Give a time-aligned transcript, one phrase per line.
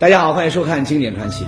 [0.00, 1.44] 大家好，欢迎收看《经典传奇》。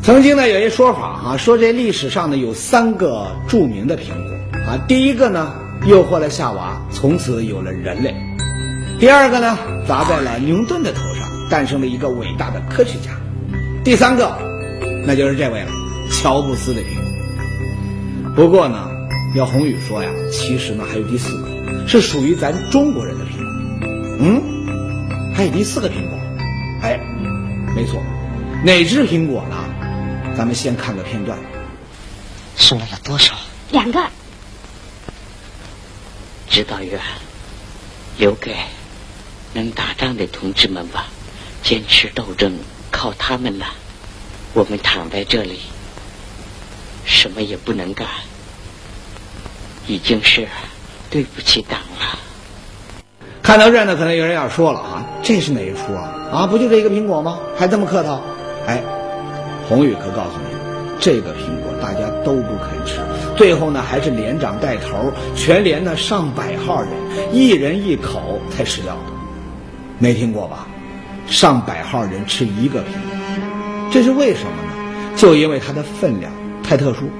[0.00, 4.78] 曾经呢，有一说法哈、说这历史上呢有三个著名的苹果啊。
[4.86, 5.52] 第一个呢，
[5.84, 8.12] 诱惑了夏娃，从此有了人类；
[9.00, 9.58] 第二个呢，
[9.88, 13.10] 砸在了牛顿的头上，诞生了一个伟大的科学家；
[13.82, 14.38] 第三个，
[15.04, 15.68] 那就是这位了，
[16.12, 18.34] 乔布斯的苹果。
[18.36, 18.88] 不过呢，
[19.34, 21.48] 要宏宇说呀，其实呢还有第四个，
[21.88, 24.16] 是属于咱中国人的苹果。
[24.20, 26.16] 嗯，还有第四个苹果，
[26.80, 27.00] 哎，
[27.74, 28.00] 没错，
[28.64, 29.56] 哪只苹果呢？
[30.36, 31.38] 咱们先看个片段。
[32.56, 33.34] 送来了多少？
[33.70, 34.00] 两个，
[36.48, 37.00] 指导员，
[38.16, 38.54] 留给
[39.52, 41.08] 能打仗的同志们吧。
[41.62, 42.58] 坚持斗争
[42.90, 43.66] 靠他们了。
[44.52, 45.60] 我们躺在这里，
[47.04, 48.06] 什么也不能干，
[49.88, 50.46] 已经是
[51.10, 52.18] 对不起党了。
[53.44, 56.10] 看到这儿呢，可能有人要说了啊，这是哪一出啊？
[56.32, 57.38] 啊，不就这一个苹果吗？
[57.54, 58.22] 还这么客套？
[58.66, 58.82] 哎，
[59.68, 60.56] 宏宇可告诉你，
[60.98, 63.00] 这个苹果大家都不肯吃，
[63.36, 66.90] 最后呢还是连长带头，全连呢上百号人，
[67.32, 69.12] 一人一口才吃掉的。
[69.98, 70.66] 没听过吧？
[71.26, 75.16] 上百号人吃一个苹果，这是为什么呢？
[75.16, 76.32] 就因为它的分量
[76.62, 77.10] 太特殊。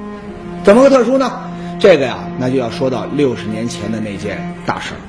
[0.63, 1.31] 怎么个特殊呢？
[1.79, 5.01] 这个呀，那就要说到六十年前的那件大事儿。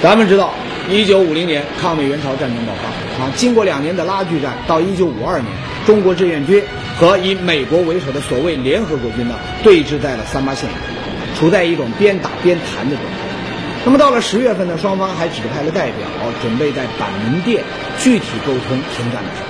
[0.00, 0.54] 咱们知道，
[0.88, 5.52] 一九五零年抗美援朝战争爆发啊，经过两年的拉锯战，到一九五二年，
[5.86, 6.62] 中国志愿军
[6.96, 10.70] 和以美国为首的所谓联合国军呢对峙在了三八线，
[11.36, 13.18] 处在一种边打边谈的状态。
[13.84, 16.06] 那么到了十月份呢，双方还指派了代表，
[16.42, 17.64] 准备在板门店
[17.98, 19.48] 具体沟通停战的事儿。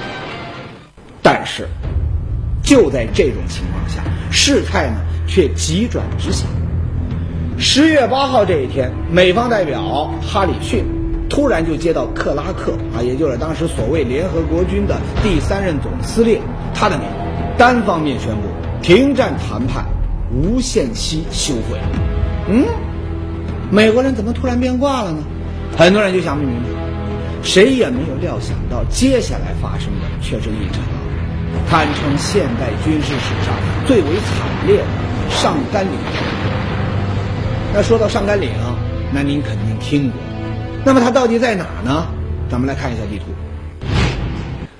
[1.22, 1.68] 但是，
[2.62, 4.96] 就在这种情况下，事态呢
[5.26, 6.46] 却急转直下。
[7.60, 10.84] 十月八号这一天，美方代表哈里逊
[11.28, 16.40] 突然就接到克拉克啊，也就是当时所谓联合国军的第三任总司令
[16.72, 17.08] 他的名，
[17.56, 18.42] 单方面宣布
[18.80, 19.84] 停战谈判，
[20.32, 21.80] 无限期休会。
[22.48, 22.64] 嗯，
[23.72, 25.18] 美国人怎么突然变卦了呢？
[25.76, 26.68] 很多人就想不明白，
[27.42, 30.80] 谁也没有料想到，接下来发生的却是一场
[31.68, 33.52] 堪称现代军事史上
[33.84, 34.84] 最为惨烈的
[35.28, 36.57] 上甘岭之战。
[37.74, 38.50] 那说到上甘岭，
[39.12, 40.18] 那您肯定听过。
[40.84, 42.06] 那么它到底在哪呢？
[42.50, 43.24] 咱们来看一下地图。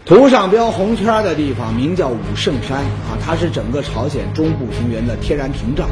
[0.06, 5.86] 图上标红圈的地方名叫武圣山啊，它是整个朝鲜中部平原的天然屏障。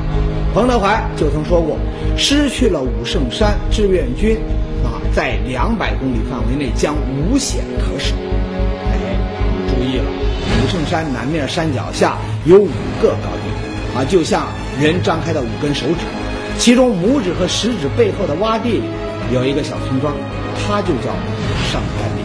[0.55, 1.77] 彭德怀就曾说过，
[2.17, 4.39] 失去了武圣山，志愿军
[4.83, 8.15] 啊在两百公里范围内将无险可守。
[8.91, 8.97] 哎，
[9.69, 10.05] 注意了，
[10.65, 12.71] 武圣山南面山脚下有五
[13.03, 14.47] 个高地啊，就像
[14.81, 16.26] 人张开的五根手指。
[16.59, 18.85] 其中拇指和食指背后的洼地里
[19.33, 20.13] 有一个小村庄，
[20.57, 21.13] 它就叫
[21.71, 22.25] 上甘岭。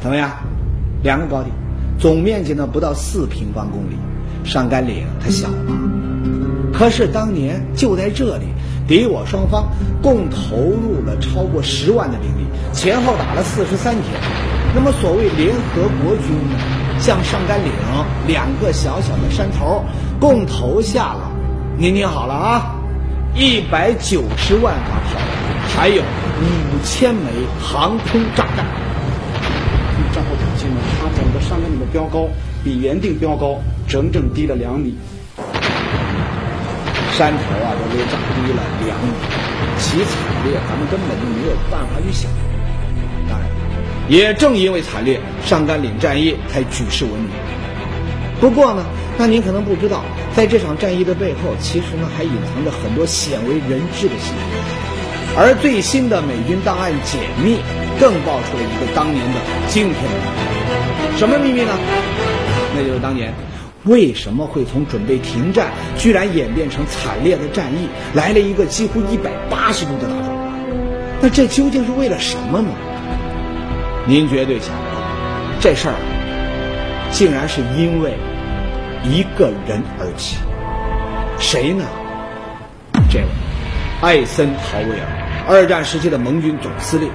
[0.00, 0.30] 怎么样？
[1.02, 1.50] 两个高地，
[1.98, 3.96] 总面积呢不到四平方公里。
[4.44, 5.76] 上甘岭它小吗？
[6.72, 8.46] 可是当年就在这里，
[8.86, 9.66] 敌我双方
[10.00, 14.04] 共投入了超过十万的兵力，前后打了四十三天。
[14.74, 16.56] 那么所谓联合国军呢，
[17.00, 17.72] 向上甘岭
[18.26, 19.84] 两个小小的山头
[20.20, 21.27] 共投下了。
[21.80, 22.74] 您听好了啊，
[23.36, 25.20] 一百九十万发炮，
[25.76, 27.30] 还有五千枚
[27.62, 28.66] 航空炸弹。
[29.94, 32.26] 从战后可见呢，它整个上甘岭的标高
[32.64, 34.92] 比原定标高整整低了两米，
[37.12, 39.12] 山头啊都给炸低了两米，
[39.78, 42.28] 其惨烈咱们根本就没有办法去想。
[43.28, 43.48] 当然，
[44.08, 47.30] 也正因为惨烈，上甘岭战役才举世闻名。
[48.40, 48.84] 不过呢，
[49.20, 50.04] 那您可能不知道，
[50.36, 54.38] 在这场战役的背后，其实呢还隐藏着很多鲜为人知的细节。
[55.36, 57.58] 而最新的美军档案解密，
[57.98, 60.18] 更爆出了一个当年的惊天秘
[61.10, 61.18] 密。
[61.18, 61.72] 什么秘密呢？
[62.76, 63.34] 那就是当年
[63.86, 70.48] 为什么会从准备停战，居然演变成惨烈的战役，来了一个几乎一百八十度的大转弯。
[71.20, 72.68] 那这究竟是为了什么呢？
[74.06, 75.02] 您绝对想不到，
[75.60, 75.94] 这事儿
[77.10, 78.14] 竟然是因为。
[79.02, 80.36] 一个人而起，
[81.38, 81.84] 谁呢？
[83.10, 83.26] 这位
[84.00, 85.06] 艾森豪威尔，
[85.48, 87.10] 二战时期的盟军总司令。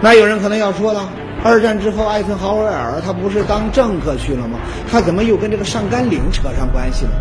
[0.00, 1.08] 那有人可能要说了，
[1.42, 4.58] 二战之后，艾森豪威尔他不是当政客去了吗？
[4.90, 7.12] 他怎么又跟这个上甘岭扯上关系了？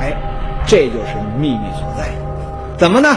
[0.00, 0.16] 哎，
[0.66, 2.10] 这就是秘密所在。
[2.78, 3.16] 怎么呢？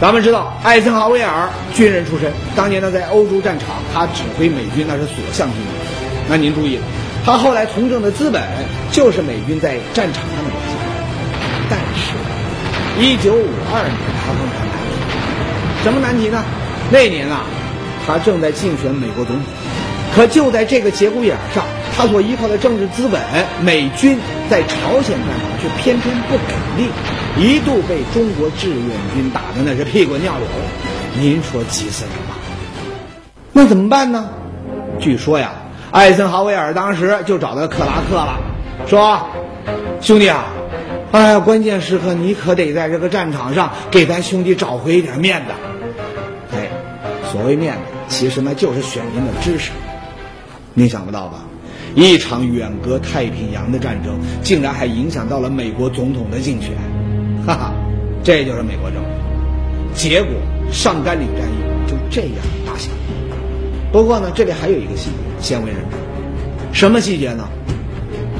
[0.00, 6.28] 咱们知道，艾森豪威尔军人出身，当年呢在欧洲战场，他指挥美军那是所向披靡。
[6.28, 6.82] 那您注意了。
[7.24, 8.42] 他后来从政的资本
[8.90, 10.76] 就是美军在战场上的表现，
[11.70, 12.12] 但是，
[13.00, 16.42] 一九五二年他碰上难题，什么难题呢？
[16.90, 17.44] 那年啊，
[18.04, 19.44] 他正在竞选美国总统。
[20.14, 21.64] 可就在这个节骨眼上，
[21.96, 23.22] 他所依靠的政治资本——
[23.64, 24.18] 美军，
[24.50, 26.90] 在朝鲜战场却偏偏不给力，
[27.38, 30.46] 一度被中国志愿军打的那是屁滚尿流。
[31.18, 32.36] 您说急死人吧？
[33.52, 34.28] 那怎么办呢？
[35.00, 35.52] 据说呀，
[35.92, 38.40] 艾森豪威尔当时就找到克拉克了，
[38.86, 39.20] 说
[40.00, 40.46] ：“兄弟啊，
[41.12, 45.52] 哎呀，关键时刻你可得在这个战场上给咱兄弟找回一点面子。”
[46.56, 46.70] 哎，
[47.30, 49.70] 所谓面子，其实那就是选民的支持。
[50.72, 51.44] 你想不到吧？
[51.94, 56.70] 一场远隔太平洋的战争，竟然还影响到了美国总统的竞选，
[57.46, 57.72] 哈哈，
[58.24, 59.08] 这就是美国政府。
[59.94, 60.30] 结果
[60.70, 62.90] 上甘岭战役就这样打响。
[63.92, 65.78] 不过呢，这里还有一个细节鲜为人
[66.72, 67.46] 知，什么细节呢？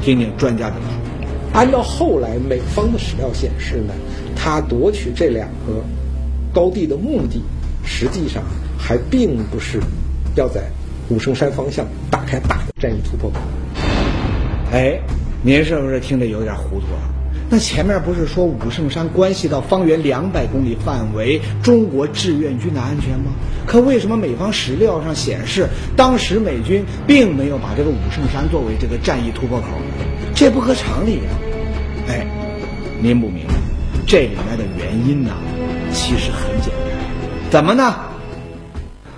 [0.01, 1.59] 听听专家怎么说。
[1.59, 3.93] 按照后来美方的史料显示呢，
[4.35, 5.83] 他夺取这两个
[6.51, 7.41] 高地的目的，
[7.85, 8.43] 实际上
[8.77, 9.79] 还并不是
[10.35, 10.63] 要在。
[11.09, 13.35] 武圣山方向打开大的战役突破口。
[14.71, 14.97] 哎，
[15.43, 17.12] 您是不是听着有点糊涂了？
[17.49, 23.31] 那前面不是说武圣山关系到方圆两百公里范围中国志愿军的安全吗？
[23.67, 29.67] 可为什么美方史料上显示，当时美军并没有把这个武圣山作为这个战役突破口？
[30.33, 31.29] 这不合常理呀！
[32.07, 32.27] 哎，
[33.01, 33.53] 您不明白，
[34.07, 35.31] 这里面的原因呢，
[35.93, 37.95] 其实很简单，怎么呢？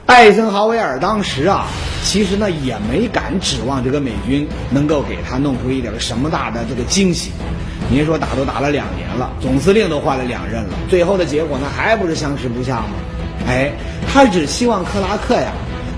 [0.06, 1.66] 艾森豪威尔当时啊，
[2.04, 7.32] 其实呢也没敢指望这个美军能够给他弄出一点什么大的这个惊喜。
[7.90, 12.90] 您说打都打了两年了，总司令都换了两任了，最后的结果呢还不是相持不下吗？
[13.48, 13.72] 哎，
[14.12, 15.52] 他只希望克拉克呀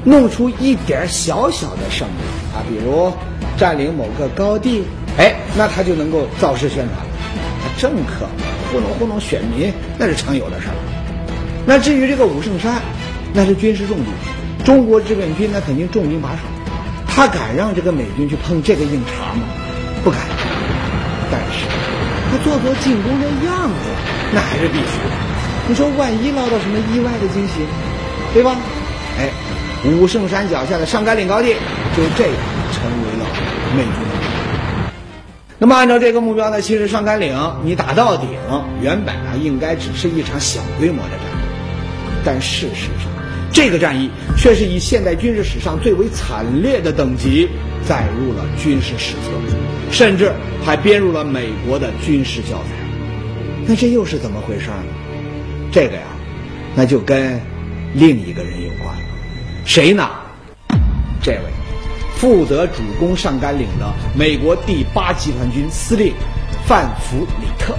[0.03, 2.21] 弄出一点小小的胜利
[2.53, 3.11] 啊，比如
[3.57, 4.83] 占领某个高地，
[5.17, 6.97] 哎，那他就能够造势宣传。
[7.63, 8.25] 他政客
[8.71, 10.75] 糊弄糊弄选民那是常有的事儿。
[11.65, 12.81] 那至于这个武圣山。
[13.33, 14.05] 那是军事重地，
[14.63, 16.37] 中国志愿军那肯定重兵把守，
[17.07, 19.43] 他敢让这个美军去碰这个硬茬吗？
[20.03, 20.19] 不敢。
[21.31, 21.65] 但是，
[22.31, 23.75] 他做做进攻的样子，
[24.33, 25.15] 那还是必须的。
[25.67, 27.53] 你说万一捞到什么意外的惊喜，
[28.33, 28.55] 对吧？
[29.19, 29.29] 哎，
[29.83, 31.53] 武圣山脚下的上甘岭高地
[31.95, 32.33] 就这样
[32.71, 33.25] 成为了
[33.75, 34.91] 美军的目标。
[35.57, 38.29] 那么，按照这个目标呢，其实上甘岭你打到顶，
[38.81, 41.37] 原本啊应该只是一场小规模的战斗，
[42.23, 43.16] 但事实上。
[43.51, 47.47] 这个战役却是以现代军事史上最为惨烈的等级
[47.85, 49.31] 载入了军事史册，
[49.91, 50.31] 甚至
[50.63, 52.69] 还编入了美国的军事教材。
[53.65, 54.83] 那这又是怎么回事呢？
[55.71, 56.03] 这个呀，
[56.75, 57.39] 那就跟
[57.93, 59.01] 另一个人有关了。
[59.65, 60.07] 谁呢？
[61.21, 61.39] 这位
[62.15, 66.13] 负责主攻上甘岭的美国第八集团军司令
[66.65, 67.75] 范弗里特。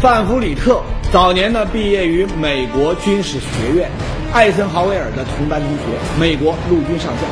[0.00, 3.90] 范弗里特早年呢毕业于美国军事学院。
[4.32, 5.82] 艾森豪威尔的同班同学，
[6.20, 7.24] 美国陆军上将。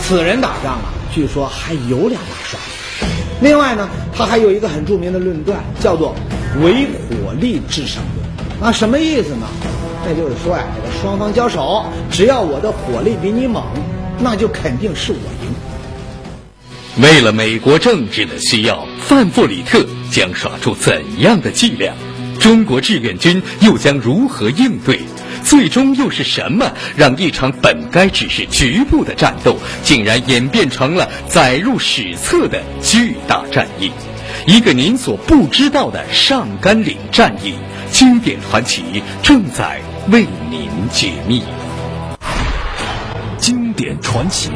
[0.00, 3.06] 此人打仗啊，据说还有两把刷子。
[3.40, 6.14] 另外呢，他还有一个很著名的论断，叫做
[6.62, 8.26] “唯火力制胜论”。
[8.60, 9.46] 啊，什么意思呢？
[10.04, 13.62] 那就是说呀，这个双方交手，只要我的火力比你猛，
[14.18, 17.02] 那就肯定是我赢。
[17.02, 21.94] 为了美国政治的需要，范弗里特将耍出怎样的伎俩？
[22.40, 25.00] 中国志愿军又将如何应对？
[25.46, 33.92] 最终又是什么让一场本该只是局部的战斗，竟然演变成了载入史册的巨大战役？
[34.44, 37.54] 一个您所不知道的上甘岭战役，
[37.92, 41.44] 经典传奇正在为您解密。
[43.38, 44.50] 经典传奇，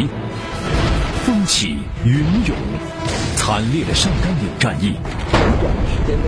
[1.25, 2.15] 风起云
[2.49, 2.57] 涌，
[3.37, 4.95] 惨烈的上甘岭战役，
[5.31, 6.25] 短的时间内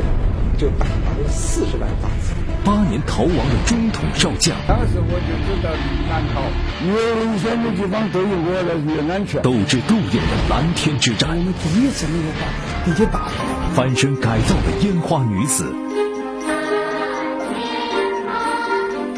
[0.56, 2.41] 就打了四十万发子。
[2.64, 5.70] 八年逃亡的中统少将，当时我就知道
[6.08, 6.42] 难逃，
[6.86, 9.42] 因为危险的地方都有我的越安全。
[9.42, 12.46] 斗志斗勇的蓝天之战，我们第一次没有把
[12.84, 13.28] 敌军打。
[13.74, 15.74] 翻身改造的烟花女子，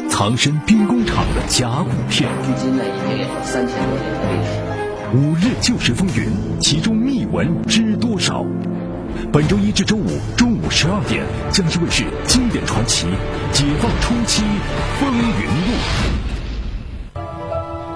[0.09, 2.29] 藏身兵工厂的甲骨片。
[2.43, 4.49] 距今呢已经有三千多年的历史。
[5.13, 8.43] 五日旧时风云，其中秘闻知多少？
[9.35, 10.05] 本周一至周五
[10.37, 13.05] 中午十二点，江西卫视经典传奇
[13.51, 14.43] 《解放初期
[14.97, 15.73] 风云录》。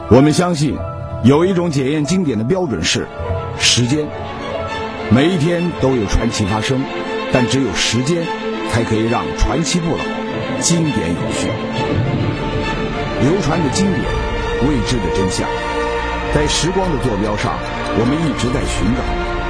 [0.10, 0.78] 我们相信，
[1.24, 3.08] 有一种检验经典的标准是
[3.58, 4.06] 时间。
[5.12, 6.84] 每一天都有传奇发生，
[7.32, 8.18] 但只有时间
[8.70, 10.04] 才可以让传奇不老，
[10.60, 11.48] 经典永续。
[13.22, 14.04] 流传的经典，
[14.68, 15.48] 未知的真相，
[16.36, 17.54] 在时光的坐标上，
[17.98, 19.02] 我们一直在寻找。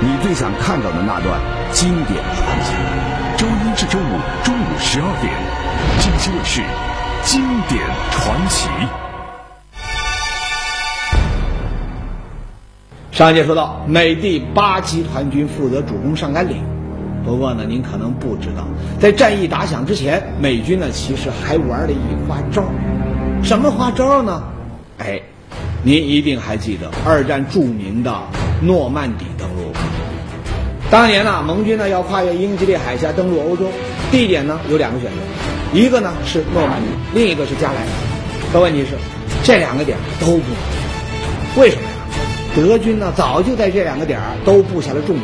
[0.02, 1.42] 你最想看到的那段
[1.72, 2.74] 经典传奇。
[3.38, 5.32] 周一至周五中午十二点，
[6.00, 6.62] 江西卫视
[7.24, 7.80] 《经典
[8.12, 8.68] 传奇》。
[13.12, 16.64] 上一节说到，美第八集团军负责主攻上甘岭。
[17.24, 18.66] 不过呢，您可能不知道，
[19.00, 22.64] 在战役打响之前，美军呢其实还玩了一花招。
[23.44, 24.44] 什么花招呢？
[24.98, 25.22] 哎，
[25.84, 28.14] 您一定还记得二战著名的
[28.62, 29.59] 诺曼底登陆。
[30.92, 33.66] 当年呢，盟军呢要跨越英吉利海峡登陆欧洲，
[34.12, 35.18] 地点呢有两个选择，
[35.72, 37.86] 一个呢是诺曼底，另一个是加莱。
[38.52, 38.98] 可问题是，
[39.44, 41.62] 这两个点都不能。
[41.62, 41.90] 为什么呀？
[42.56, 45.24] 德军呢早就在这两个点都布下了重兵。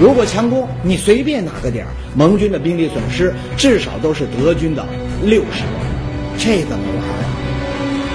[0.00, 1.84] 如果强攻，你随便哪个点
[2.16, 4.86] 盟军的兵力损失至少都是德军的
[5.22, 7.37] 六十倍，这怎么玩啊？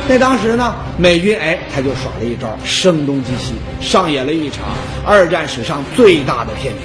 [0.05, 4.65] 那当时呢，美军哎，他就耍了一招声东击西，上演了一场
[5.05, 6.79] 二战史上最大的骗局。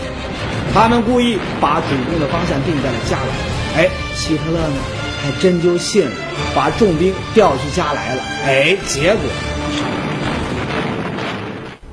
[0.72, 4.76] 他们故意把主攻的方向定在了加莱，哎，希特勒呢
[5.20, 6.12] 还真就信了，
[6.54, 8.22] 把重兵调去加莱了。
[8.46, 9.22] 哎，结果，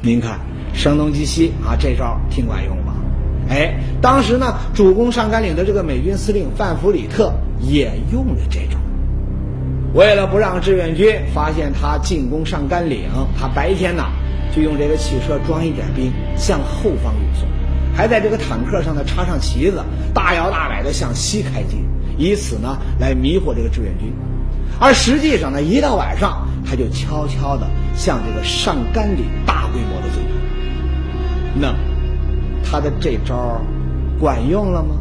[0.02, 0.40] 您看
[0.76, 2.94] 声东击西啊，这招挺管用吧？
[3.50, 8.78] 哎，当时呢，主攻上甘岭的这个美军司令范弗里特也用了这招。
[9.96, 13.04] 为了不让志愿军发现他进攻上甘岭，
[13.40, 14.04] 他白天呢
[14.54, 17.48] 就用这个汽车装一点兵向后方运送，
[17.96, 19.82] 还在这个坦克上呢插上旗子，
[20.14, 21.86] 大摇大摆的向西开进，
[22.18, 24.14] 以此呢来迷惑这个志愿军。
[24.82, 31.62] 而实际上呢，一到晚上他就悄悄的向这个上甘岭大规模的进攻。
[31.62, 31.74] 那
[32.70, 33.62] 他的这招
[34.20, 34.96] 管用了吗？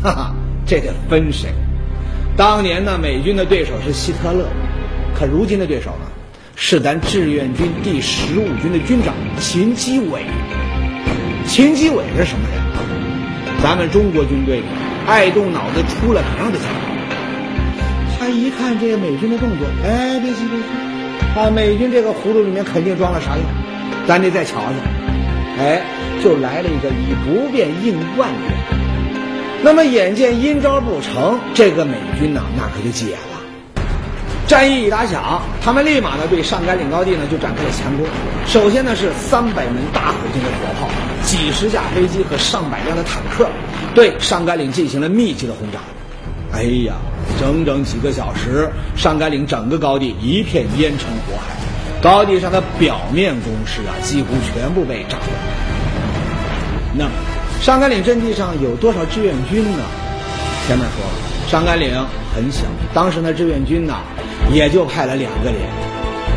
[0.00, 1.52] 哈哈，这得分谁。
[2.38, 4.46] 当年呢，美军的对手是希特勒，
[5.12, 6.06] 可如今的对手呢，
[6.54, 10.22] 是咱志愿军第十五军的军长秦基伟。
[11.48, 13.60] 秦基伟是什么人？
[13.60, 14.62] 咱们中国军队
[15.04, 18.20] 爱动脑子、出了名的家伙。
[18.20, 20.64] 他一看这个美军的动作，哎，别急别急，
[21.40, 23.42] 啊，美军这个葫芦里面肯定装了啥药，
[24.06, 24.74] 咱得再瞧瞧。
[25.58, 25.82] 哎，
[26.22, 28.87] 就来了一个以不变应万变。
[29.60, 33.24] 那么眼见阴招不成，这个美军呢，那可就急眼了。
[34.46, 38.06] 战役一打响，他们立马呢对上甘岭高地呢就展开了强攻。
[38.46, 40.88] 首先呢是三百门大口径的火炮、
[41.22, 43.48] 几十架飞机和上百辆的坦克，
[43.94, 45.80] 对上甘岭进行了密集的轰炸。
[46.52, 46.94] 哎呀，
[47.38, 51.54] 整整几个小时，上甘岭整个高地一片烟尘火海，
[52.00, 55.28] 高地上的表面工事啊几乎全部被炸掉。
[56.94, 57.10] 那么。
[57.60, 59.84] 上甘岭阵地上有多少志愿军呢？
[60.66, 61.92] 前面说了，上甘岭
[62.34, 63.94] 很小，当时呢志愿军呢
[64.52, 65.60] 也就派了两个连，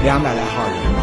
[0.04, 1.02] 两百来号人吧。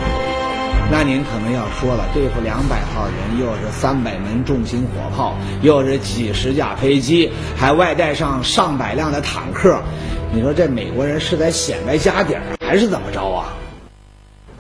[0.91, 9.81] 那您可能要说了，对付两百号人，又是三百门重型火炮，又是几十架飞机，还外带上上百辆的坦克，
[10.33, 13.55] 你说这美国人是在显摆家底儿，还是怎么着啊？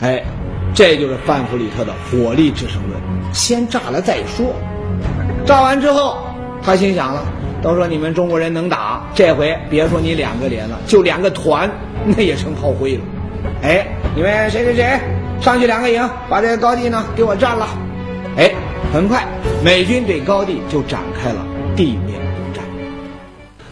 [0.00, 0.22] 哎，
[0.74, 3.00] 这就是范弗里特的火力制胜论，
[3.34, 4.54] 先炸了再说。
[5.48, 6.18] 炸完之后，
[6.62, 7.22] 他心想了：
[7.62, 11.70] 都说你们中国人能打，这回别说你两个连了，就两个团，
[12.04, 13.00] 那也成炮灰了。
[13.62, 15.00] 哎，你们谁谁谁
[15.40, 17.66] 上去两个营，把这个高地呢给我占了。
[18.36, 18.52] 哎，
[18.92, 19.26] 很快
[19.64, 21.42] 美军对高地就展开了
[21.74, 22.60] 地面轰炸。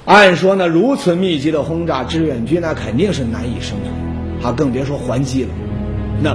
[0.06, 5.50] 按说呢，如此密集的轰炸，志愿军那肯定是难以生存，啊，更别说还击了。
[6.22, 6.34] 那，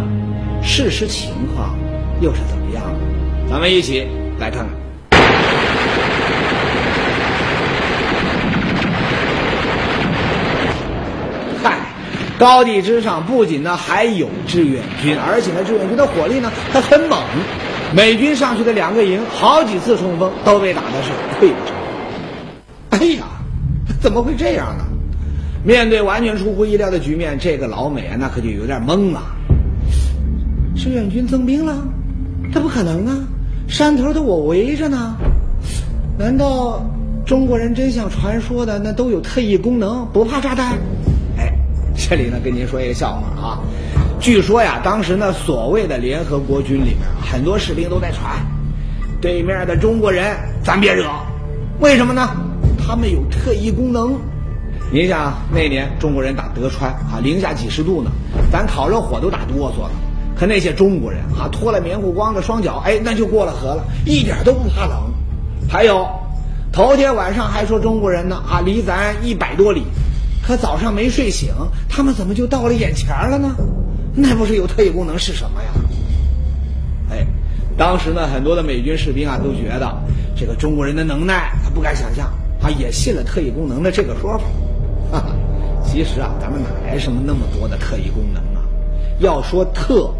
[0.62, 1.76] 事实情况
[2.22, 3.50] 又是怎么样的？
[3.50, 4.08] 咱们一起
[4.40, 4.81] 来看看。
[12.42, 17.22] 高地之上不仅呢还有志愿军，而且呢志愿军的火力呢还很猛。
[17.96, 23.28] 美军上去的两个营，好几次冲锋都被打的是溃不成哎呀，
[24.02, 24.86] 怎么会这样呢？
[25.64, 29.22] 面对完全出乎意料的局面，这个老美啊那可就有点懵了。
[30.76, 31.78] 志愿军增兵了？
[32.52, 33.16] 这不可能啊！
[33.68, 35.16] 山头都我围着呢。
[36.18, 36.84] 难道
[37.24, 40.80] 中国人真像传说的那都有特异功能，不怕炸弹？
[42.10, 43.60] 这里呢，跟您说一个笑话啊。
[44.20, 48.36] 据说呀，当时呢，所谓的联合国军里面，很多士兵都在传，
[49.22, 51.06] 对面的中国人咱别惹，
[51.80, 52.30] 为什么呢？
[52.78, 54.16] 他们有特异功能。
[54.92, 58.12] 您想那年中国人打德川啊，零下几十度呢，
[58.52, 59.92] 咱烤着火都打哆嗦了。
[60.36, 64.98] 可那些中国人啊，脱了棉裤光着双脚，哎，那就过了河了，一点都不怕冷。
[65.70, 66.06] 还有，
[66.74, 69.84] 头天晚上还说中国人呢啊，离咱一百多里。
[70.42, 71.54] 可早上没睡醒，
[71.88, 73.56] 他们怎么就到了眼前了呢？
[74.14, 75.70] 那不是有特异功能是什么呀？
[77.10, 77.26] 哎，
[77.78, 79.98] 当时呢，很多的美军士兵啊都觉得
[80.36, 82.28] 这个中国人的能耐，他不敢想象，
[82.62, 84.44] 啊，也信了特异功能的这个说法。
[85.12, 85.36] 哈哈，
[85.84, 88.62] 其实啊，咱们哪来什么那么多的特异功能啊？
[89.20, 90.14] 要说特，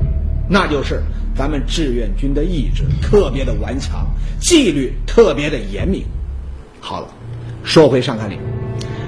[0.48, 1.02] 那就是
[1.36, 4.06] 咱咱们志愿军的意志特别的顽强，
[4.40, 6.04] 纪律特别的严明。
[6.80, 7.08] 好了，
[7.64, 8.38] 说回上甘岭，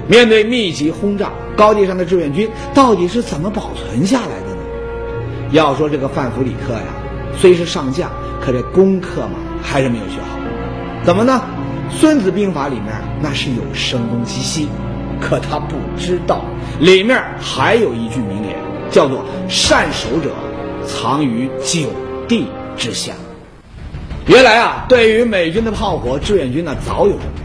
[0.08, 4.62] 面对密集轰炸，高地上的志愿军到底是怎么保存下来的呢？
[5.50, 6.80] 要说这个范弗里克呀，
[7.36, 10.38] 虽是上将，可这功课嘛还是没有学好。
[11.04, 11.42] 怎么呢？
[11.96, 12.86] 《孙子兵法》里面
[13.22, 14.68] 那是有声东击西，
[15.20, 16.44] 可他不知道
[16.80, 18.56] 里面还有一句名言，
[18.90, 20.30] 叫做“善守者
[20.86, 21.88] 藏于九
[22.26, 22.46] 地
[22.76, 23.12] 之下”。
[24.26, 27.43] 原来啊，对于美军的炮火，志愿军呢早有准备。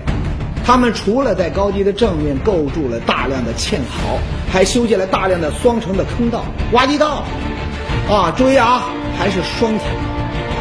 [0.70, 4.20] 他们除了在高地的正面构筑了大量的堑壕，
[4.54, 7.24] 还修建了大量的双层的坑道、挖地道。
[8.08, 8.84] 啊，注意啊，
[9.18, 9.88] 还是双层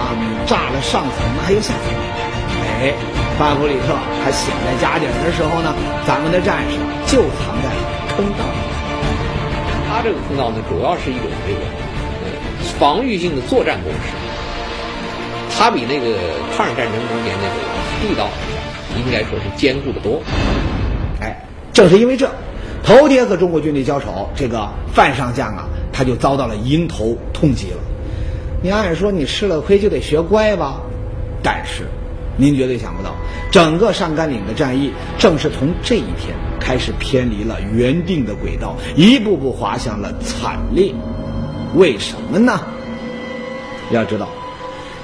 [0.00, 0.16] 啊！
[0.46, 1.12] 炸了上层，
[1.44, 1.92] 还有下层。
[2.80, 2.94] 哎，
[3.38, 3.92] 范弗里特
[4.24, 7.68] 还想在家底儿的时候呢，咱们的战士就藏在
[8.16, 8.58] 坑道里。
[9.92, 11.60] 他这个坑道呢，主要是一种这个
[12.80, 14.08] 防御性的作战工事。
[15.58, 16.16] 它比那个
[16.56, 18.28] 抗日战争中间那个地道，
[18.98, 20.20] 应该说是坚固的多。
[21.20, 22.30] 哎，正是因为这，
[22.82, 27.78] 头天和中国军队交手，这个范上将啊，他就遭到了迎头痛击了。
[28.62, 30.80] 你按说你吃了亏就得学乖吧，
[31.42, 31.84] 但是。
[32.40, 33.16] 您绝对想不到，
[33.50, 40.94] 整个上甘岭的战役正是从这一天开始偏离了原定的轨道，一步步滑向了惨烈。
[41.74, 42.60] 为什么呢？
[43.90, 44.28] 要知道，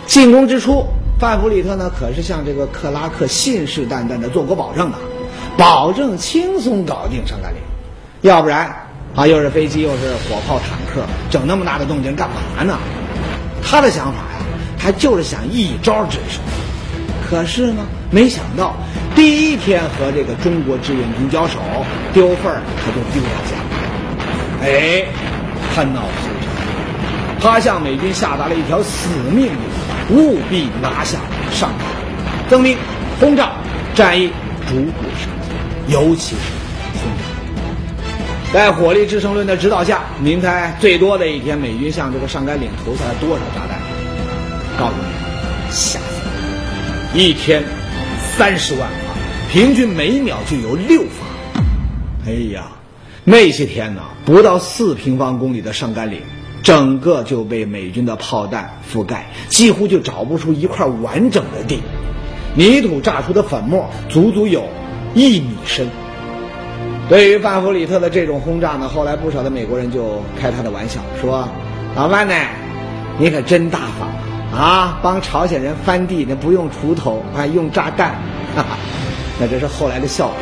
[0.06, 0.86] 进攻之初，
[1.25, 4.99] 范弗里特呢可是向这个克拉克信誓旦旦的做过保证的，
[5.57, 7.62] 保证轻松搞定上甘岭。
[8.21, 8.71] 要不然
[9.16, 11.00] 啊，又是飞机又是火炮坦克，
[11.31, 12.78] 整那么大的动静干嘛呢？
[13.62, 14.45] 他的想法呀，
[14.78, 16.43] 他就是想一招制胜。
[17.26, 18.76] 可是呢，没想到
[19.14, 21.59] 第一天和这个中国志愿军交手，
[22.12, 23.57] 丢份儿他就丢了家。
[24.62, 25.07] 哎，
[25.75, 29.52] 他恼羞成怒，他向美军下达了一条死命令，
[30.11, 31.18] 务必拿下
[31.52, 31.84] 上海。
[32.49, 32.76] 增兵、
[33.19, 33.52] 轰炸，
[33.95, 34.30] 战役
[34.69, 36.43] 逐步升级，尤其是
[37.00, 37.25] 轰炸。
[38.52, 43.80] 在火力支撑论的指导下，您猜最多的一天，美军向这个上甘岭投下了多少炸弹？
[44.78, 47.19] 告诉你，吓死！
[47.19, 47.62] 一天
[48.36, 51.26] 三十万发，平均每秒就有六发。
[52.26, 52.67] 哎呀，
[53.25, 56.21] 那些天呢，不到四平方公里的上甘岭，
[56.64, 61.80] 整个就被美军的炮弹覆盖，几乎就找不出一块完整的地。
[62.56, 64.64] 泥土炸出的粉末足足有
[65.14, 65.86] 一米深。
[67.08, 71.46] 对于范弗里特的这种轰炸呢，后来不少的美国人就开他的玩笑说
[71.94, 72.34] ：“老范呢，
[73.18, 74.08] 你可真大方。”
[74.58, 78.12] 啊，帮朝鲜人翻地，那不用锄头，啊，用炸弹，
[78.56, 78.78] 哈哈，
[79.38, 80.34] 那这是后来的笑话。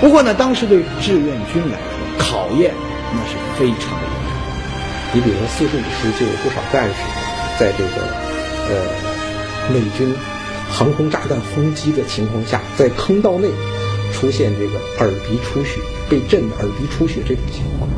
[0.00, 2.74] 不过呢，当时对志愿军来说，考验
[3.12, 3.96] 那是非常。
[5.14, 6.94] 你比如说四十五师就有不少战士，
[7.58, 8.06] 在这个
[8.68, 10.14] 呃美军
[10.70, 13.48] 航空炸弹轰击的情况下，在坑道内
[14.12, 17.88] 出现这个耳鼻出血、被震耳鼻出血这种情况，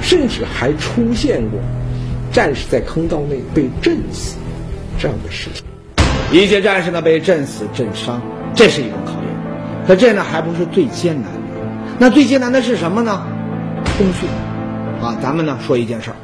[0.00, 1.60] 甚至还出现过
[2.32, 4.36] 战士在坑道内被震死。
[4.98, 5.62] 这样的事情，
[6.32, 8.20] 一些战士呢被震死、震伤，
[8.54, 9.86] 这是一种考验。
[9.86, 11.38] 可这呢还不是最艰难的，
[11.98, 13.26] 那最艰难的是什么呢？
[13.98, 14.26] 通讯。
[15.02, 16.16] 啊，咱们呢说一件事儿。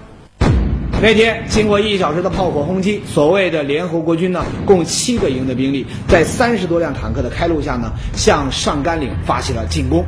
[1.02, 10.02] 那天经过一小时的炮火轰击，所谓的联合国军呢，共七个营的兵力，在三十多辆坦克的开路下呢，向上甘岭发起了进攻。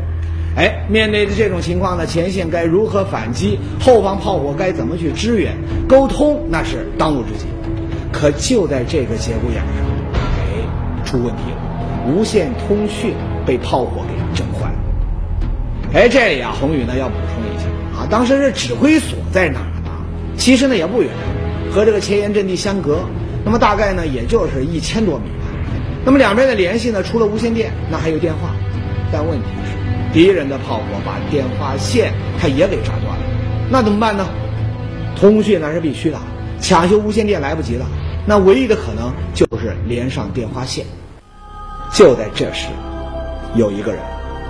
[0.56, 3.58] 哎，面对的这种情况呢，前线该如何反击？
[3.78, 5.54] 后方炮火该怎么去支援？
[5.86, 7.46] 沟通那是当务之急。
[8.10, 13.12] 可就在这个节骨眼上，哎，出问题了，无线通讯
[13.44, 14.78] 被炮火给震坏了。
[15.92, 17.66] 哎，这里啊，宏宇呢要补充一下
[18.00, 19.60] 啊，当时这指挥所在哪？
[20.38, 21.10] 其实呢也不远，
[21.70, 23.00] 和这个前沿阵地相隔，
[23.44, 25.46] 那么大概呢也就是一千多米吧。
[26.06, 28.54] 那么两边的联系呢，除了无线电，那还有电话。
[29.12, 33.24] 但问题是，敌人的炮火把电话线它也给炸断了，
[33.68, 34.26] 那怎么办呢？
[35.16, 36.16] 通讯那是必须的。
[36.60, 37.84] 抢修无线电来不及了，
[38.26, 40.84] 那唯一的可能就是连上电话线。
[41.92, 42.68] 就在这时，
[43.54, 44.00] 有一个人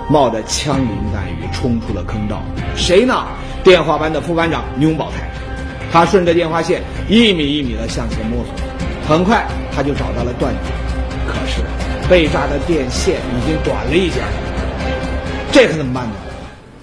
[0.09, 2.41] 冒着枪林弹雨冲出了坑道，
[2.75, 3.25] 谁呢？
[3.63, 5.29] 电话班的副班长牛宝台。
[5.91, 8.53] 他顺着电话线一米一米地向前摸索，
[9.07, 10.63] 很快他就找到了断点。
[11.27, 11.61] 可是
[12.09, 14.21] 被炸的电线已经短了一截，
[15.51, 16.11] 这可怎么办呢？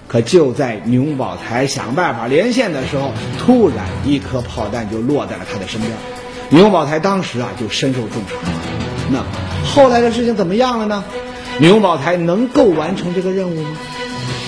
[0.07, 5.91] 可就在牛宝才想办法连线的时候，突然一颗炮弹就落在了他的身边。
[6.49, 8.39] 牛宝才当时啊就身受重伤。
[9.11, 9.21] 那
[9.65, 11.03] 后来的事情怎么样了呢？
[11.59, 13.69] 牛宝才能够完成这个任务吗？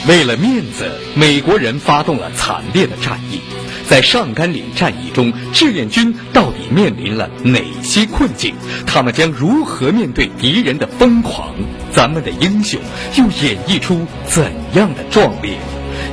[0.08, 3.42] 为了面子，美国人发动了惨烈的战役。
[3.90, 8.54] 在上甘岭战役中，志愿军到底面临了哪些困境？
[8.86, 11.56] 他们将如何面对敌人的疯狂？
[11.92, 12.80] 咱们的英雄
[13.16, 15.58] 又演绎出怎样的壮烈？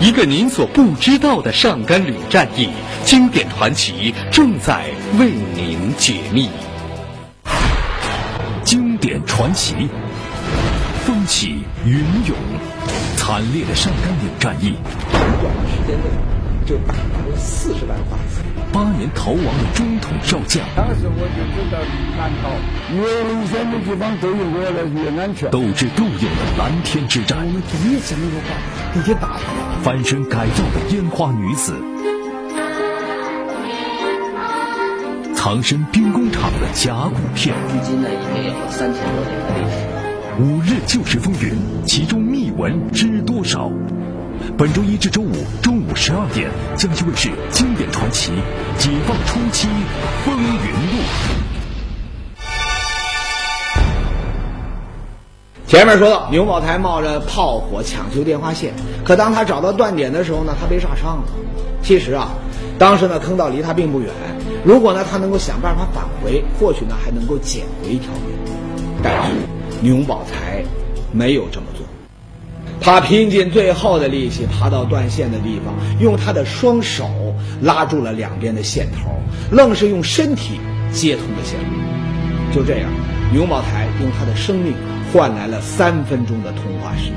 [0.00, 2.70] 一个您所不知道的上甘岭战役
[3.04, 4.86] 经典传奇正在
[5.18, 6.48] 为您解密。
[8.64, 9.74] 经典传奇，
[11.04, 12.34] 风起云涌，
[13.16, 14.72] 惨烈的上甘岭战役，
[15.12, 16.04] 短时间内
[16.66, 18.42] 就打完了四十万发子。
[18.72, 21.78] 八年逃亡的中统少将，当时我就知道
[22.18, 22.50] 难逃，
[22.92, 25.48] 越离山的地方都有我来越安全。
[25.50, 28.48] 斗智斗勇的蓝天之战，我们第一次那个话，
[28.94, 29.82] 那些打他。
[29.82, 31.72] 翻身改造的烟花女子，
[35.34, 37.54] 藏身兵工厂的甲骨片。
[37.70, 39.76] 距今呢，已经有三千多年的历史。
[40.42, 43.70] 五日旧时风云，其中秘闻知多少？
[44.56, 48.32] 本周一至周五中午十二点，江西卫视经典传奇
[48.78, 49.68] 《解放初期
[50.24, 51.02] 风云录》。
[55.66, 58.72] 前面说到，牛宝台冒着炮火抢修电话线，
[59.04, 61.24] 可当他找到断点的时候呢，他被炸伤了。
[61.82, 62.28] 其实啊，
[62.78, 64.10] 当时呢坑道离他并不远，
[64.64, 68.54] 如果呢他能够想办法返回，或许呢还能够捡回一条命。
[69.02, 69.32] 但是
[69.82, 70.64] 牛宝才
[71.12, 71.66] 没有这么。
[72.86, 79.10] 他拼尽最后的力气爬到断线的地方，用他的双手拉住了两边的线头，
[79.50, 80.60] 愣是用身体
[80.92, 82.54] 接通了线路。
[82.54, 82.88] 就这样，
[83.32, 84.72] 牛宝台用他的生命
[85.12, 87.16] 换来了三分钟的通话时间，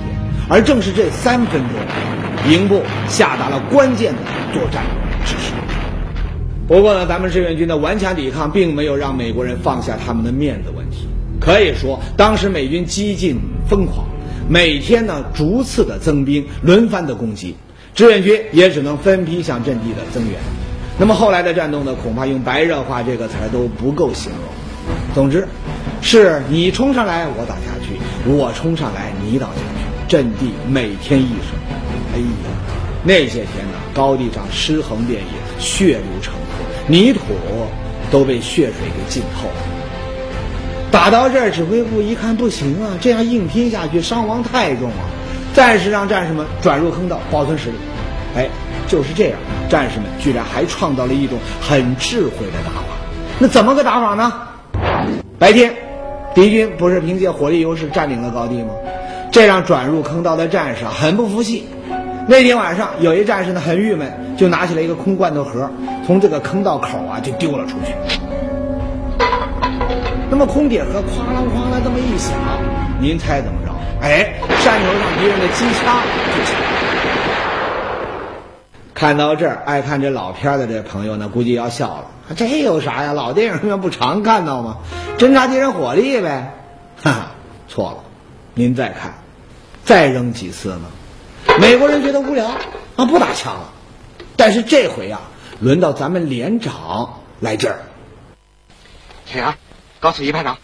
[0.49, 4.19] 而正是这三分钟，营部下达了关键的
[4.51, 4.83] 作战
[5.23, 5.53] 指示。
[6.67, 11.07] 不过呢，咱们志愿军的顽强抵抗并没有让美国人放下他们的面子问题。
[11.39, 14.03] 可以说，当时美军激进疯狂。
[14.49, 17.55] 每天呢，逐次的增兵，轮番的攻击，
[17.93, 20.39] 志愿军也只能分批向阵地的增援。
[20.97, 24.41] 那么后来的战斗呢，恐怕用白热化这个词都不够形容。
[25.13, 25.47] 总之，
[26.01, 31.53] 是你冲上来我倒下去，我冲上来你倒下去，阵地每天一声。
[32.15, 32.25] 哎呀，
[33.03, 37.19] 那些天呢，高地上尸横遍野，血流成河，泥土
[38.09, 39.78] 都被血水给浸透了。
[40.91, 45.05] 打到这儿，指挥部一看不行啊，这样硬拼下去伤亡太重啊，
[45.53, 47.75] 暂时让战士们转入坑道保存实力。
[48.35, 48.47] 哎，
[48.87, 52.87] 就是这样，战士们居然还创造了一种很智慧的打法。
[53.37, 54.33] 那怎么个打法呢？
[55.37, 55.73] 白天，
[56.33, 58.73] 敌军不是凭借火力优势占领了高地吗？
[59.31, 61.67] 这让转入坑道的战士很不服气。
[62.27, 65.69] 那天晚上，有一战士呢很郁闷，就拿起了一个空罐头盒，
[66.05, 67.93] 从这个坑道口啊就丢了出去。
[70.29, 72.33] 那么空铁盒哐啷哐啷这么一响，
[72.99, 73.73] 您猜怎么着？
[74.01, 76.01] 哎，山头上敌人的机枪
[76.37, 76.77] 就起来了。
[78.93, 82.05] 看到这儿，爱看这老片的这朋友呢，估计要笑了。
[82.35, 83.13] 这有啥呀？
[83.13, 84.77] 老电影里面不常看到吗？
[85.17, 86.53] 侦察敌人火力呗。
[87.01, 87.31] 哈哈，
[87.67, 87.97] 错了。
[88.53, 89.15] 您再看，
[89.83, 90.81] 再扔几次呢？
[91.59, 92.45] 美国人觉得无聊
[92.97, 93.71] 啊，不打枪了。
[94.35, 95.21] 但是这回啊，
[95.59, 97.79] 轮到咱们连长来这儿。
[99.25, 99.55] 铁阳。
[99.99, 100.57] 告诉一排长，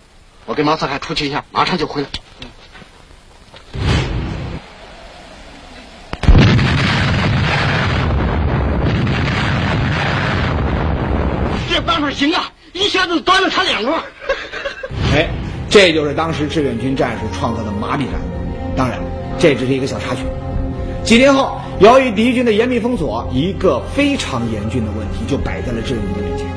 [0.45, 2.07] 我跟毛四海出去一下，马上就回来。
[11.69, 13.91] 这办法行啊，一下子端了他两个。
[15.13, 15.29] 哎，
[15.69, 18.13] 这就是当时志愿军战士创造的麻痹战。
[18.77, 18.97] 当然，
[19.37, 20.21] 这只是一个小插曲。
[21.03, 26.47] 几天后，由于敌军的严密封锁，一个非常严峻的问题就摆在了志愿军的面前。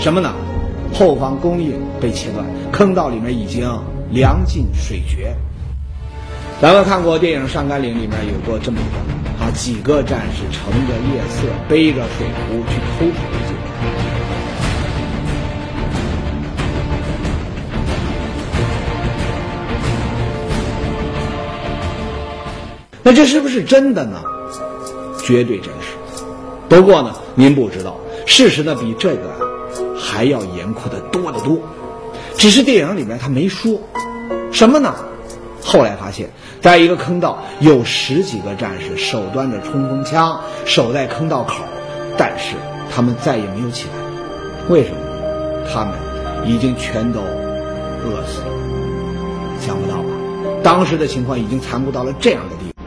[0.00, 0.34] 什么呢？
[0.92, 3.66] 后方供应被切断，坑道里面已经
[4.10, 5.34] 粮尽水绝。
[6.60, 13.54] 咱们看过电影《上甘岭》，里面有过这么一段啊，几个战士乘着夜色，背着水壶去偷水去。
[23.02, 24.20] 那这是不是真的呢？
[25.24, 25.96] 绝对真实。
[26.68, 29.49] 不过呢，您不知道，事实呢比这个。
[30.10, 31.58] 还要严酷的多得多，
[32.36, 33.80] 只是电影里面他没说
[34.50, 34.92] 什么呢？
[35.62, 41.62] 后来发现，在一个坑道有十几个战士手端着冲锋枪守在坑道口，
[42.18, 42.56] 但是
[42.92, 43.92] 他们再也没有起来，
[44.68, 44.96] 为什么？
[45.72, 45.94] 他们
[46.44, 48.46] 已经全都饿死了。
[49.60, 50.08] 想不到吧？
[50.64, 52.82] 当时的情况已经残酷到了这样的地步。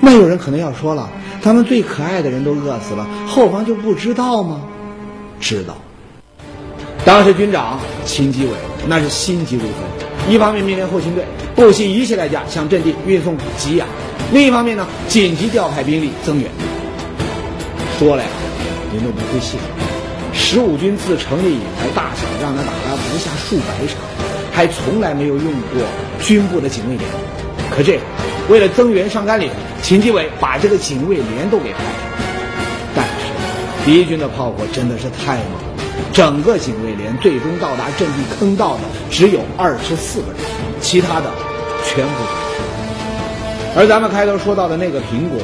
[0.00, 1.08] 那有人可能要说了，
[1.42, 4.60] 咱们最可爱的人都饿死了，后方就不知道吗？
[5.40, 5.76] 知道，
[7.04, 8.50] 当时军长秦基伟
[8.86, 11.24] 那是心急如焚，一方面命令后勤队
[11.56, 13.42] 不惜一切代价向阵地运送给
[13.76, 13.88] 养，
[14.32, 16.50] 另一方面呢紧急调派兵力增援。
[17.98, 18.28] 说了呀，
[18.92, 19.58] 您都不会信，
[20.32, 23.96] 十五军自成立以来，大小仗他打了不下数百场，
[24.52, 25.82] 还从来没有用过
[26.22, 27.08] 军部的警卫连。
[27.70, 27.98] 可这
[28.48, 29.50] 为了增援上甘岭，
[29.82, 32.19] 秦基伟把这个警卫连都给派上。
[33.90, 35.44] 敌军的炮火真的是太猛
[35.76, 40.36] 了，整个警卫连最终到达阵地坑道的只有二十四个人，
[40.80, 41.26] 其他的
[41.84, 42.12] 全部。
[43.76, 45.40] 而咱们开头说到的那个苹果，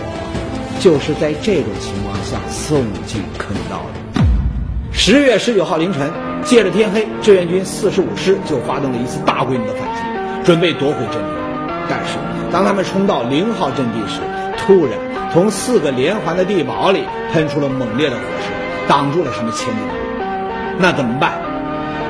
[0.79, 4.23] 就是在这种情况下送进坑道的。
[4.93, 6.09] 十月十九号凌晨，
[6.45, 10.03] 借着天黑，志愿军四十五师就发动了一次大规模的反击，
[10.45, 11.29] 准备夺回阵地。
[11.91, 12.17] 但是，
[12.53, 14.21] 当他们冲到零号阵地时，
[14.57, 14.93] 突然
[15.37, 20.01] 从四个连环的地堡里喷出了猛烈的火势，挡住了他们前进的路。
[20.79, 21.38] 那怎么办？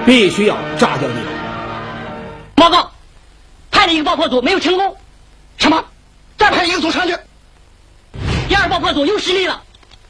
[0.06, 1.32] 必须要炸掉地堡。
[2.54, 2.92] 报告，
[3.72, 4.96] 派了一个爆破组，没有成功。
[5.56, 5.84] 什么？
[6.38, 7.16] 再派一个组上去。
[8.48, 9.60] 第二爆破组又失利了。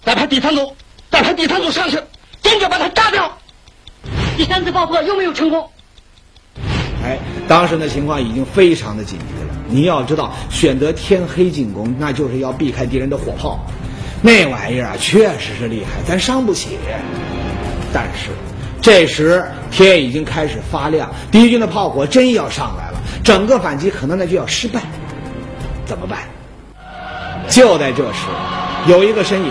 [0.02, 0.76] 再派第三组，
[1.11, 1.98] 再派第三组上去，
[2.42, 3.38] 坚决把它炸掉。
[4.37, 5.70] 第三次爆破又没有成功。
[7.07, 9.55] 哎，当时的情况已经非常的紧急了。
[9.69, 13.64] 你要知道，选择天黑进攻，那就是要避开敌人的火炮。
[14.23, 16.79] 那玩意儿啊，确实是厉害，咱伤不起。
[17.92, 18.31] 但是，
[18.83, 24.81] 这时天已经开始发亮，敌军的炮火真要上来了，整个反击可能那就要失败。
[25.85, 26.19] 怎么办？
[27.49, 28.27] 就在这时，
[28.88, 29.51] 有一个身影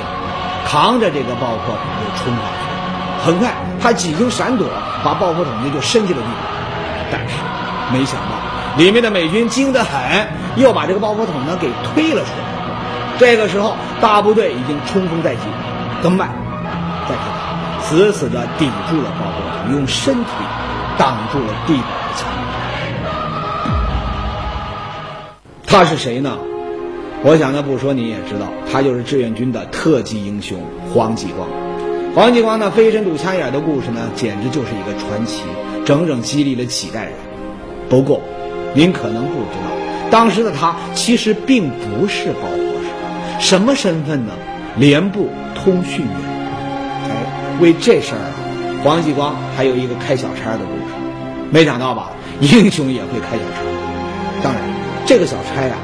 [0.68, 4.68] 扛着这个爆破筒就冲上去，很快他几经闪躲，
[5.04, 6.36] 把爆破筒子就伸进了地里。
[7.92, 8.32] 没想到
[8.78, 12.46] 里面的美军精得很，又把这个爆破筒呢给推了出来。
[13.18, 15.42] 这个时候，大部队已经冲锋在即，
[16.02, 16.30] 怎么办？
[17.08, 17.24] 再看
[17.82, 20.30] 死死地抵住了爆破筒，用身体
[20.98, 22.28] 挡住了地堡的墙。
[25.66, 26.38] 他是谁呢？
[27.22, 30.60] 我想呢，不说你也知道，他就是志愿军的特级英雄
[30.94, 31.48] 黄继光。
[32.14, 35.44] 黄继光呢，飞身堵枪眼的故事呢，简直就是一个传奇，
[35.86, 37.14] 整整激励了几代人。
[37.90, 38.22] 不过，
[38.74, 42.90] 您可能不知道，当时的他其实并不是爆破手，
[43.40, 44.34] 什么身份呢？
[44.78, 46.16] 连部通讯员。
[47.08, 48.34] 哎，为这事儿啊，
[48.84, 50.94] 黄继光还有一个开小差的故事。
[51.52, 53.62] 没想到吧，英雄也会开小差。
[54.44, 54.62] 当然，
[55.06, 55.76] 这个小差呀，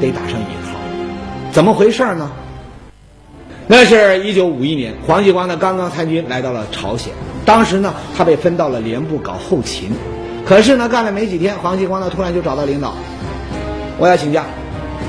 [0.00, 0.78] 得打上引号。
[1.52, 2.30] 怎么回事呢？
[3.66, 7.12] 那是一九五一年，黄继光呢刚刚参军来到了朝鲜。
[7.46, 9.92] 当时呢，他被分到了连部搞后勤。
[10.50, 12.92] 可是呢，干了没几天，黄继光呢突然就找到领导，
[13.98, 14.44] 我要请假，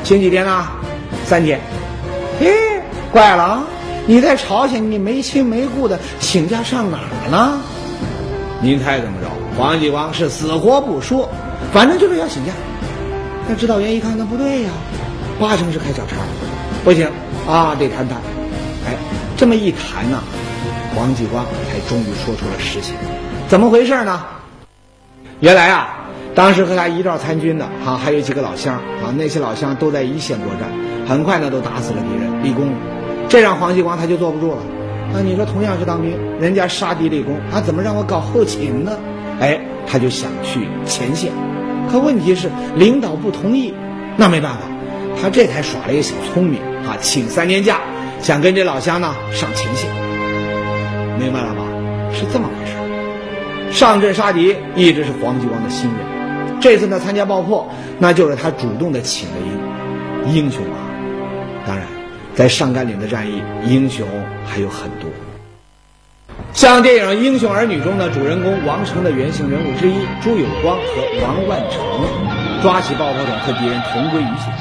[0.04, 0.68] 请几天呢？
[1.26, 1.60] 三天。
[2.40, 2.54] 嘿，
[3.12, 3.64] 怪了啊！
[4.06, 7.60] 你在朝鲜，你没亲没故的，请假上哪儿呢？
[8.62, 9.28] 您猜怎么着？
[9.58, 11.28] 黄继光是死活不说，
[11.74, 12.52] 反正就是要请假。
[13.50, 14.70] 那指导员一看，那不对呀，
[15.40, 16.18] 八成是开小差，
[16.84, 17.10] 不行
[17.48, 18.20] 啊，得谈谈。
[18.86, 18.94] 哎，
[19.36, 20.22] 这么一谈呢，
[20.96, 22.94] 黄继光才终于说出了实情。
[23.48, 24.22] 怎么回事呢？
[25.42, 30.70] 原来啊，当时和他一道参军的啊，还有几个老乡啊，那些老乡都在一线作战，
[31.08, 32.74] 很快呢都打死了敌人，立功了。
[33.28, 34.58] 这让黄继光他就坐不住了。
[35.16, 38.92] 啊，你说同样是当兵，人家杀敌立功，啊，怎么让我搞后勤呢？
[39.40, 41.32] 哎，他就想去前线，
[41.92, 43.74] 可问题是领导不同意。
[44.18, 44.60] 那没办法，
[45.20, 47.80] 他这才耍了一个小聪明啊，请三天假，
[48.22, 49.90] 想跟这老乡呢上前线。
[51.18, 51.64] 明白了吧？
[52.14, 52.81] 是这么回事。
[53.72, 60.32] 上阵杀敌一直是黄继光的心愿，这次呢参加爆破，那就是他主动的请了缨。
[60.32, 60.78] 英雄啊！
[61.66, 61.88] 当然，
[62.36, 64.08] 在上甘岭的战役，英雄
[64.46, 65.10] 还有很多。
[66.54, 70.84] 像电影《英雄儿女》中的主人公王成的原型人物之一朱有光和
[71.24, 71.82] 王万成，
[72.62, 74.54] 抓起爆破筒和敌人同归于尽。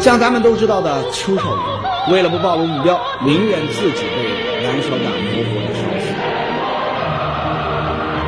[0.00, 1.42] 像咱们都知道的邱少
[2.06, 6.06] 云，为了不暴露目标，宁愿自己被燃烧弹活活的烧死。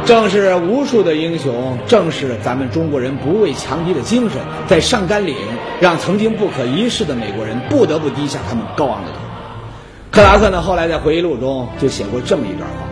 [0.05, 5.35] 正是无数的英雄，正是咱们中国人不畏强敌的精神，在上甘岭
[5.81, 9.17] 让曾经不可一世的美国人不得不低下他们高昂的头。
[10.11, 12.87] 克拉克呢，后来在回忆录中就写过这么一段话：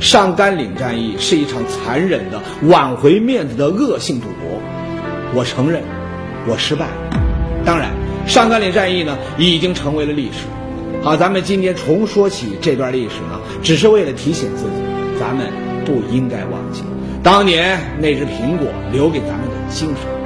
[0.00, 4.58] 上甘岭战役是一场残忍的挽回面子的恶性赌博。
[5.34, 5.82] 我承认，
[6.46, 6.86] 我失败。
[7.66, 7.90] 当然，
[8.26, 10.46] 上甘岭战役呢，已经成为了历史。
[11.02, 14.70] 好，咱们今天重说起这段历史呢，只是为了提醒自己，
[15.18, 15.46] 咱们
[15.84, 16.82] 不应该忘记
[17.22, 20.17] 当年那只苹果留给咱们的精神。